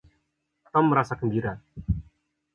Tom 0.71 0.85
merasa 0.89 1.19
gembira. 1.21 1.53